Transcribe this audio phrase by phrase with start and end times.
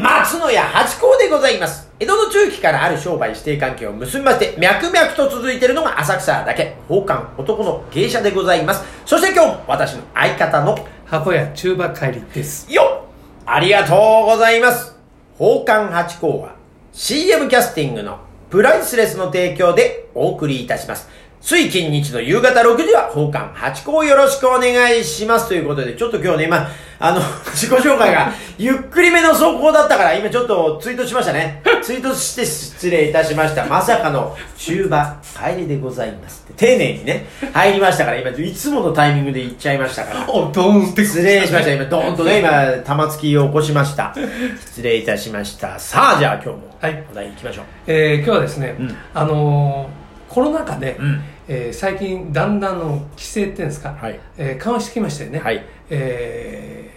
[0.00, 1.90] 松野屋八甲でございます。
[1.98, 8.84] 江戸の中期からある商売指定関係を結びまして、脈々と続いているのが浅草だけ、宝冠男の芸者でございます。
[9.04, 12.72] そして今日も私の相方の箱屋中馬帰りです。
[12.72, 13.08] よっ
[13.44, 14.94] ありがとうございます。
[15.36, 16.54] 宝冠八甲は
[16.92, 18.20] CM キャスティングの
[18.50, 21.08] プライスレスの提供でお送りいたします。
[21.40, 25.48] 水金日の夕方6時は宝冠八甲をよろしくお願いします。
[25.48, 26.68] ということで、ちょっと今日ね、今、
[26.98, 27.20] あの、
[27.54, 31.62] 自己紹介がゆっくりめの走行だったから、今ちょっとツイートしましたね。
[31.80, 33.64] ツイートして失礼いたしました。
[33.66, 36.66] まさかの中馬帰りでございますって。
[36.66, 40.28] 丁寧にね、入りましたから、今、いつものタイミングで言っちゃいましたから。
[40.28, 41.04] お、ドーンって。
[41.04, 41.72] 失礼しました。
[41.72, 42.50] 今、ドーンとね、今、
[42.84, 44.12] 玉突きを起こしました。
[44.60, 45.78] 失礼いたしました。
[45.78, 47.64] さあ、じゃあ今日も、はいお題行きましょう。
[47.86, 49.97] えー今日はですね、うんあのー
[50.28, 51.22] コロナ禍で、うん。
[51.48, 54.20] えー最近だんだんの規制っていうんですか、はい。
[54.36, 55.38] えー緩和してきましたよね。
[55.38, 55.64] はい。
[55.90, 56.90] え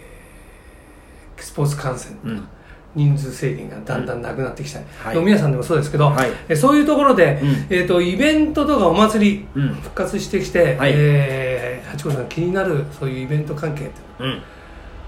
[1.38, 2.48] ースポーツ観戦とか、うん。
[2.94, 4.78] 人数制限がだんだんなくなってきた。
[4.78, 5.16] り、はい。
[5.16, 6.30] 飲み屋さんでもそうですけど、はい。
[6.48, 7.48] えーそういうところで、うん。
[7.70, 9.68] えー、とイベントとかお祭り、うん。
[9.76, 10.92] 復活してきて、はい。
[10.94, 14.42] えー八甲さん気になるそういうイベント関係ってうん。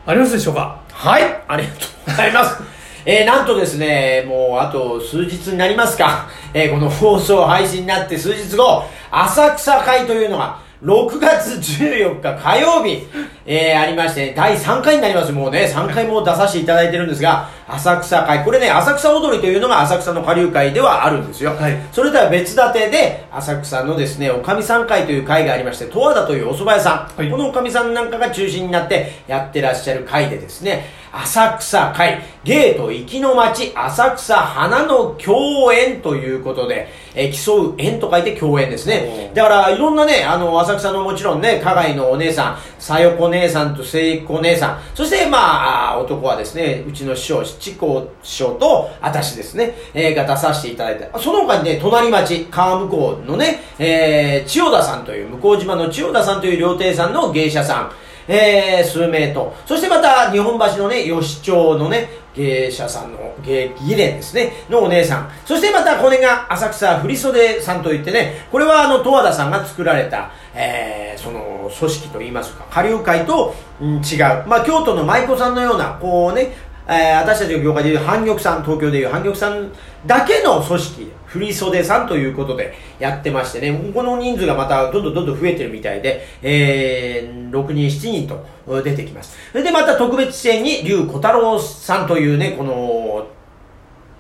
[0.07, 0.83] ありますでしょうか？
[0.91, 2.63] はい、ありがとうございます。
[3.07, 13.07] えー、なんとですね、もうあと数日になりますか、 えー、この放送配信になって数日後、浅草会というのが、6月14日火曜日、
[13.47, 15.31] えー、ありまして、第3回になります。
[15.31, 18.43] もうね、3回も出させていただいてるんですが、浅草会。
[18.43, 21.51] これね、浅草踊りというのが浅草の下流会ではあるんですよ。
[21.51, 27.21] はいそれとは別立てで、浅草のですね、おかみさん会という会がありまして、十和田というお蕎麦屋さん。
[27.21, 39.31] はいこのおかみさんなんかが中心になってやってらっしゃる会でですね、浅草会、ゲート行きの街、浅草花の共演ということで、えー競う縁と書いて共演ですね。
[39.35, 57.93] だから、いろんなね、あの、浅草のもちろんね、加害のお姉さん、さよこ姉さんとせいこ姉さん、そして、まあ、男はですね、うちの師匠、七甲師匠と、私ですね、えーが出させていただいて、その他にね、隣町、川向こうのね、えー、千代田さんという、向島の千代田さんという料亭さんの芸者さん、
[58.27, 65.31] えー、数名と、そしてまた日本橋のね、吉町のね、芸者さんの芸、技連ですね、のお姉さん。
[65.47, 74.45] そしてまたこれが浅草振袖さんといってね、これはあの、十和田さんが作られた、えー、その、組織といいますか、下流会と、うん、違う。
[74.47, 76.53] まあ、京都の舞妓さんのような、こうね、
[76.87, 79.73] えー私たちの業界でいう半玉さん、東京でいう半玉さん
[80.07, 88.29] だけの組織、振袖さんということでやってましてね、この人数がまたどんどんどんどん増えてるみたいで、えー、6人、7人
[88.67, 89.37] と出てきます。
[89.55, 93.27] でまた特別支援に龍小太郎さんというね、この、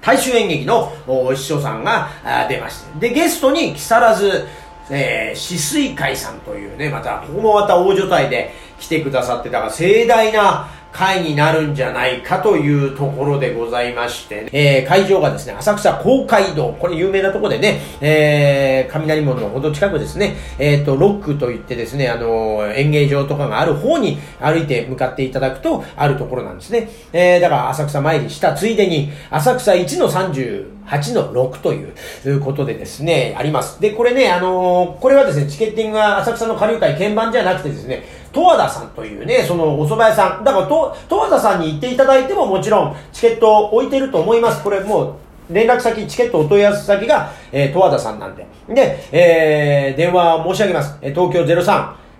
[0.00, 2.08] 大衆演劇のお師匠さんが
[2.48, 3.08] 出まして。
[3.08, 4.44] で、ゲストに木更津、
[4.90, 26.88] えー、止水会さんというね、また、ここもまた大所帯で来てくださって、だから盛大な会になるんじゃないかというところでございまして、えー、会場がですね、浅草公会堂、これ有名なとこでね、えー、雷門のほど近くですね、えっ、と、ロックといってですね、あのー演芸場とかがある方に歩いて向かっていただくと、あるところなんですね。
[27.12, 31.84] えー、だから浅草参りしたついでに、浅草1の38の6とい
[32.30, 33.80] うことでですね、あります。
[33.80, 40.44] で、これね、あのこれはですね、チケッティングが浅草の下流会鍵盤じゃなくてですね、十和田さんというね、そのお蕎麦屋さん。
[40.44, 44.62] だから、と十和田さんに行っていただいてももちろんチケットを置いてると思います。
[44.62, 45.16] これも
[45.50, 48.46] う、連絡先、チケットお問い合わせ先が、えー、十和田さんなんで。
[48.68, 50.98] で、えー、電話申し上げます。
[51.00, 51.44] え東京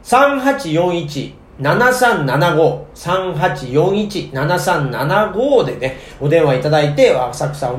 [0.04, 7.72] 03-3841 7375、3841、7375でね、お電話いただいて、浅草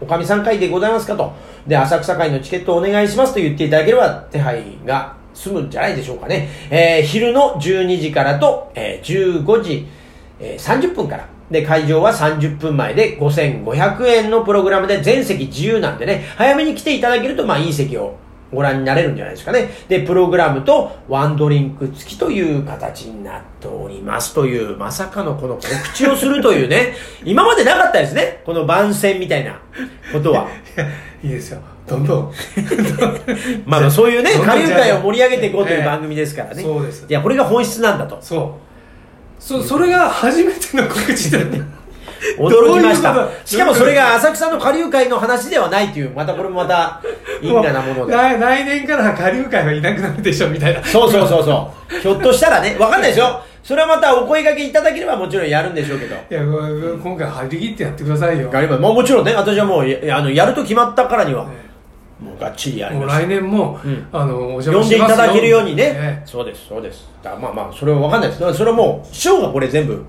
[0.00, 1.32] おかみさん会でございますかと。
[1.66, 6.48] で、浅草会のチケットをお願いしますと言っていただければ、手配が済むんじゃないでしょうかね。
[6.70, 9.86] えー昼の12時からと、えー15時、
[10.40, 11.28] えー30分から。
[11.50, 18.16] で、会場は30分前で5500円のプログラムで全席自由なんでね、早めに来ていただけると、まあいい席を
[18.52, 19.70] ご覧になれるんじゃないですかね。
[19.88, 28.42] で、プログラムとワンドリンク付きという形になっておりますという、まさかのこの告知をするというね、今までなかったですね。
[28.44, 29.60] この番宣みたいな
[30.12, 30.48] ことは。
[31.22, 31.60] いいですよ。
[31.86, 32.32] どんどん。
[33.64, 36.62] まあまあそういうね、下流会を盛り上げていこうといええう番組ですからね。
[36.62, 38.18] そうですいや、これが本質なんだと。
[38.20, 39.42] そう。
[39.42, 41.58] そ、それが初めての告知だった。
[42.38, 47.00] 驚きましたしかもそれが浅草の下流会の話ではないという、またこれもまた
[47.40, 48.12] 因果なもので。
[48.12, 50.82] 来 来年から下流会はいなくなるでしょ、みたいな。
[50.84, 52.00] そうそうそうそう。
[52.00, 53.40] ひょっとしたらね、わかんないですよ。
[53.62, 56.14] それはまたお声掛けいただければもちろんやるんでしょうけど。
[56.14, 58.48] いや、今回張り切ってやってくださいよ。
[58.52, 61.65] まあもちろんね、私はもう、やあの、やると決まったからには、ね
[62.20, 63.22] もうがっちりやりもうます。
[63.22, 64.06] 来年も、うん。
[64.10, 65.92] あの、お邪呼んでいただけるようにね。
[65.94, 67.08] えそうです、そうです。
[67.22, 68.40] だからまあまあ、それはわかんないです。
[68.40, 70.02] だからそれはもう、師匠がこれ全部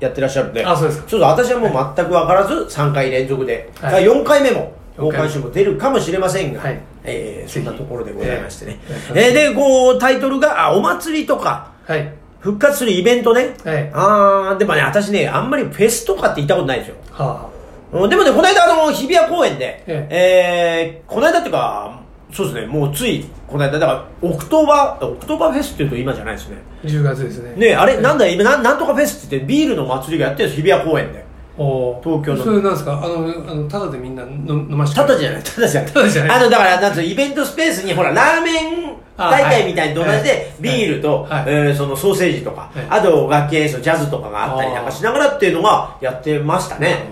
[0.00, 0.64] やってらっしゃるんで。
[0.64, 1.08] あそうですか。
[1.08, 4.04] ちょっと私はもう全く分からず3回連続で、はい。
[4.04, 5.12] 4回目も四回目。
[5.12, 6.80] 公開週も出るかもしれませんが、はい。
[7.04, 8.78] えーそんなところでございましてね、
[9.14, 9.30] ええ。
[9.30, 11.72] ーでこうタイトルがあお祭りとか。
[11.86, 12.12] はい。
[12.40, 13.90] 復活するイベントね、はい。
[13.94, 16.96] あーでもね私ねあんまりフェスとかって行ったことないんですよ。
[17.12, 17.48] は
[17.92, 18.10] うん。
[18.10, 21.02] でもね、この間、あの、日比谷公園で、ええ。
[21.06, 22.00] ーこの間っていうか、
[22.32, 26.56] そうですね、もうつい、この間、だから、オクトーバー、オクトーバーフェスっていうと今じゃないですね。
[26.84, 27.54] あ10月ですね。
[27.56, 31.24] ねあれ、なんだだ、今、なんなんとかフェスって言って、ビールの祭りがやってるんです、日比谷公園で。
[31.58, 32.44] お東京の。
[32.44, 32.92] それなんですか？
[33.02, 35.90] あのあのただでみんな飲飲ましてただじゃない、ただじゃない。
[35.92, 36.38] ただじゃない。
[36.38, 40.22] あの、だから、なんつうのイベントスペースに、ほら、ラーメンあ大会みたいにと同じはい。
[40.24, 41.44] で、ビールと、はい。
[41.46, 42.86] えーそのソーセージとか、はい。
[42.90, 47.04] あと楽器演奏、ジャズとかがあったりなんかしながらっていうのがやってましたね。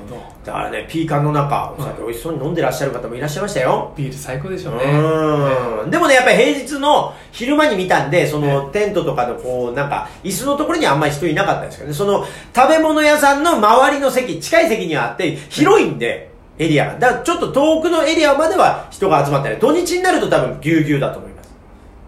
[0.45, 3.95] だからね、ピーカンの中、お酒美味しそうに飲んでらっしゃる方もいらっしゃいましたよ。
[3.97, 16.99] ビール最高でしょうねうんでもね、やっぱり平日の昼間に見たんで、そのテントとかのこう、なんか、椅子のところにはあんまり人いなかったですけどね、その食べ物屋さんの周りの席、近い席にはあって、広いんで、エリアが。
[16.99, 21.51] だからちょっと遠くのエリアまでは人が集まったり、土日になると多分ぎゅうぎゅうだと思います。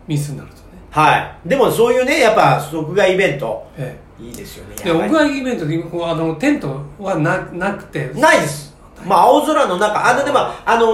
[0.06, 1.48] ミスになるとねはい。
[1.48, 4.76] でもそういうね、やっぱ、屋外イベント、えいいですよね。
[4.80, 8.74] えで屋外イベントでこうあのテントはななくてないです。
[9.04, 10.86] まあ、青空の中、あの、でも、あの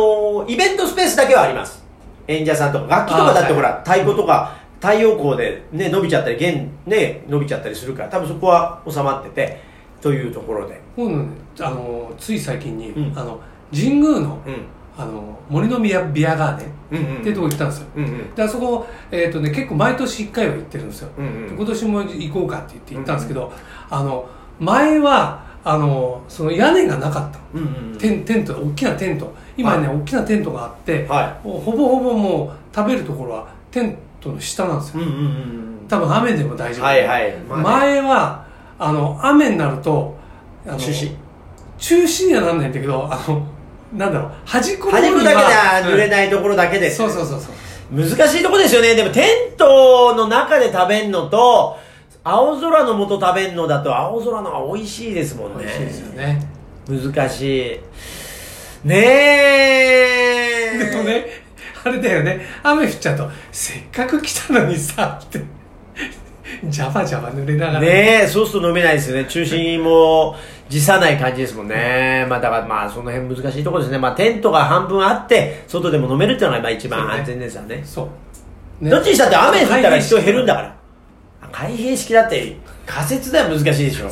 [0.46, 1.82] ーイベントスペースだけはあります。
[2.26, 9.60] 演者さんとか、楽器とかだってほら、太鼓とか、太陽光でね、伸びちゃったり、弦、ね、伸びちゃったりするから、多分そこは収まってて、
[10.00, 10.80] というところで。
[10.96, 11.28] 今度ね
[11.60, 13.40] あのつい最近に、うんあの
[13.72, 14.66] 神宮のうん。
[14.96, 17.20] あの森の宮ビアガーデンうんうん。
[17.20, 18.34] っていうとこ行ったんですよ、うんうん。
[18.34, 23.52] であそこ、えーとね、結構毎年1回は行ってるんですよ、うんうんで今年も行こうかって言って行ったんですけど、
[23.90, 24.28] あの
[24.60, 27.38] 前はあのその屋根がなかった。
[27.38, 27.98] のうんうん。
[27.98, 29.32] テンテント大きなテント。
[29.56, 35.18] 今ね、は大きなテントがあって、はもうほぼほぼもう食べるところはテントの下なんですよ、うんうんう
[35.84, 35.86] ん。
[35.88, 37.36] 多分雨でも大丈夫、はいはい。
[37.48, 37.62] まあね。
[37.64, 38.46] 前は
[38.78, 40.16] あの雨になると
[40.66, 41.14] あの中止。
[41.78, 43.46] 中止にはなんないんだけどあの
[43.92, 46.90] なんだろう端っこの端っこだけでは濡れい、ないところだけで。
[46.90, 47.52] そうそうそうそう
[47.94, 48.94] 難しいとこですよね。
[48.94, 51.78] でもテントの中で食べんのと、
[52.24, 55.64] 青空の下食べんのだと青空の方が美味しいですもんね。
[55.64, 56.48] 美味しいですよね
[56.88, 57.42] 難し
[58.84, 58.88] い。
[58.88, 58.96] ね
[60.74, 60.78] え。
[60.78, 61.26] でもね
[61.84, 65.40] あれだよね雨降っちゃうとせっかく来たのにさって
[66.64, 69.24] ジャバジャバ濡れながらねえ、そうすると飲めないですよね。
[69.26, 70.36] 中心も
[70.68, 72.26] 辞さない感じですもんね。
[72.28, 73.98] まあだからまあその辺難しいところですね。
[73.98, 77.82] まあテントが半分あって、外でも飲めるっていうのがまあ一番安全ですよね。
[77.84, 78.08] そ
[78.80, 80.66] う、ねどっちにしたって雨降ったら人減るんだかか
[81.42, 81.48] ら。
[81.52, 82.56] 開閉式だって
[82.86, 84.08] 仮説では難しいでしょ。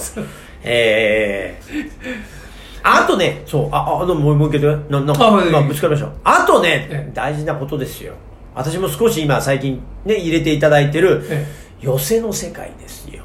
[0.62, 2.40] ええ
[2.82, 6.10] あとね、そう、あ、あ、でももうもう一回言ってななんか、ぶつかりました。
[6.24, 8.14] あとねええ、大事なことですよ。
[8.54, 11.46] 私も少し今最近ね、入れていただいてる、え
[11.80, 13.24] 寄せの世界ですよ。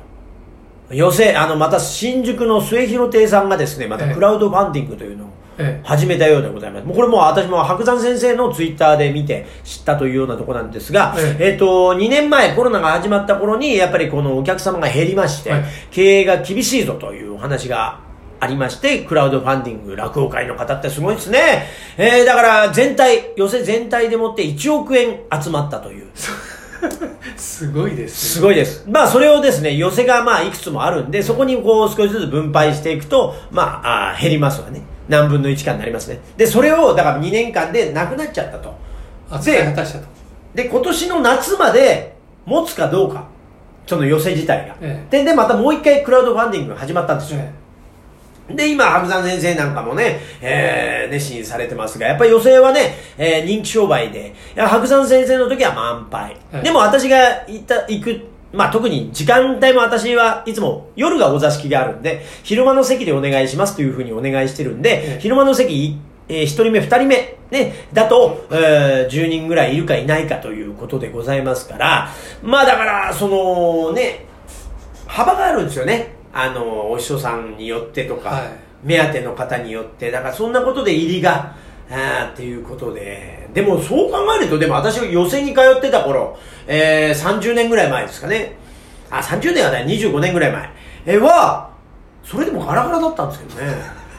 [0.89, 6.85] 寄せ、あの、また新宿の末広亭さんがですね、またええクラウドファンディングというのをええ始めたようでございます。
[6.85, 17.99] もうこれもう私も白山先生のツイッターで見て知ったというようなところなんですが、ええっ、と、2年前コロナが始まった頃に、やっぱりこのお客様が減りまして、はい経営が厳しいぞというお話が
[18.39, 21.65] ありまして、クラウドファンディング、落語会の方ってすごいですね。
[21.97, 26.07] えー、だから全体、寄せ全体でもって1億円集まったという。
[27.37, 28.85] すごいですすごいです。
[28.89, 34.81] まあ、それをですね、寄せがまあ、いくつもあるんで、そこにこう、少しずつ分配していくと、まあ、あー減りますわね。
[35.07, 36.19] 何分の1かになりますね。
[36.37, 38.73] で、それを、だから2年間でなくなっちゃったと。
[39.29, 40.05] 扱い果たしたと
[40.53, 42.15] で、今年の夏まで
[42.45, 43.25] 持つかどうか。
[43.87, 44.75] その寄せ自体が。
[44.81, 47.39] えで、で、またもう一回クラウドファンディングが始まったんですよ。
[47.39, 47.51] え
[48.49, 56.37] で、今、白山先生なんかもね、えー、熱心されてますが、やっぱり寄席はね、えー人気商売で、いや白山先生の時は満杯。
[56.51, 58.21] はいでも私が行った、行く、
[58.53, 65.97] まあ特に時間帯も私はいつも夜がお座敷があるんで、昼間の席でお願いしますというふうにお願いしてるんで、ええ昼間の席、
[66.29, 72.09] えー、1人目、2人目、ね、だと、えー10人ぐらいいるかいないかということでございますから、
[72.43, 74.25] まあだから、そのね、
[75.07, 76.14] 幅があるんですよね。
[76.35, 81.55] あの、お師匠さんによってとか、はい目当ての方によって、だからそんなことで入りが、
[81.89, 86.37] あーっていうことで、でもそう考えると、でも私が寄席に通ってた頃、
[86.67, 88.55] えー、30年ぐらい前ですかね。
[89.09, 90.69] あ、30年はない、25年ぐらい前。
[91.07, 91.71] えーは、
[92.23, 93.75] それでもガラガラだったんですけどね。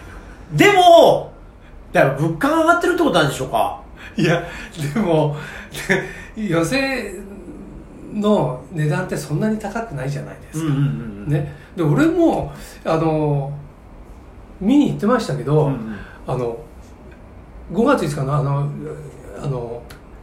[0.52, 1.32] でも、
[1.92, 3.80] だから物価が上がってるってことなんでしょうか。
[4.16, 4.42] いや
[4.94, 5.36] でも
[6.36, 7.14] 寄せ
[8.14, 11.28] の値段ってそんなに高くないじゃないですか、うんうんうん。
[11.28, 12.52] ね、で俺も
[12.84, 13.52] あの
[14.60, 15.96] 見に行ってましたけど、うんうん
[16.26, 16.58] あの
[17.72, 18.70] 5月5日のあの
[19.38, 19.82] あの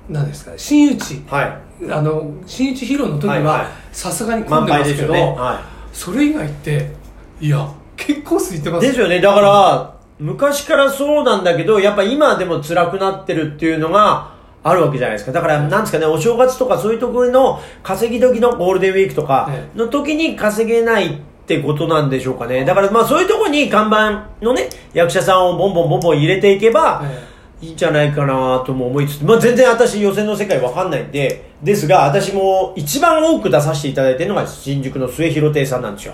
[0.09, 1.91] 何ですか新内はい。
[1.91, 5.21] あの新内披露の時はさすがに混満んでますけど、ね。
[5.21, 5.61] は
[5.91, 6.91] それ以外って
[7.39, 9.21] いや結構空いてますですよね。
[9.21, 14.32] だから、昔からそうなんだけど、やっぱ今でも辛くなってるっていうのが
[14.63, 15.31] あるわけじゃないですか。
[15.31, 22.63] だから、なんですかね、お正月とかそういうところの稼ぎ時のゴールデンウィークとかえの時に稼げないってことなんでしょうかね。
[22.63, 36.13] だから、まあそういうところに看板のね、役者さんをボンボンボンボン入れていけば、えいいんじゃないかなとも思いつつ、まあ、全然私予選の世界わかんないんで、ですが、私も一番多く出させていただいてるのが新宿の末広亭さんなんですよ。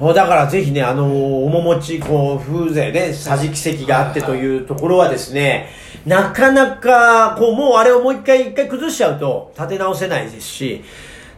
[0.00, 5.68] だからぜひね、あの面持ち、こう、風情で、桟敷席があってというところはですね、
[6.04, 10.84] なかなか、こう、もうあれをもう一回、一回崩しちゃうと、立て直せないですし、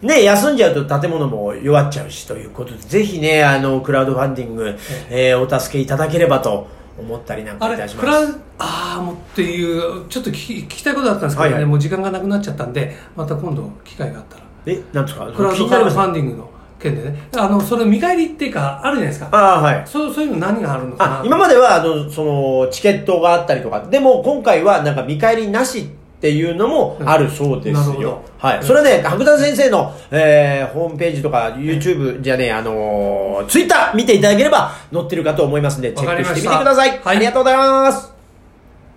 [0.03, 4.77] ね、休んじゃうと建物も弱っちゃうしということで、ぜひね、あの、クラウドファンディング、
[5.11, 6.67] えーお助けいただければと
[6.99, 8.07] 思ったりなんあかいたします。
[8.07, 11.71] れクラウああもうっていうちょっと聞き聞きたいことあったんですけどね、はいはい。
[11.71, 14.43] もう時間がなくなっちゃったんでまた今度機会があったら。
[14.67, 15.27] え、なんですか？
[15.33, 19.82] クラウドファンディングの件でねあのそれ見返りっていうかあるじゃないですかああ、はい。
[19.87, 28.25] そうそういうの何があるのかなあ、今までは、あの、その、チケットがあったりとか、でも今回はなんか見返りなしっていうのもあるそうですよど。
[28.38, 28.62] はい。
[28.62, 36.90] それはね、白田先生の、えー、ホームページとか、YouTube じゃねえ、あのー、Twitter 見ていただければ載ってるかと思いますんで、チェックしてみてください。
[36.90, 38.18] はいありがとうございます。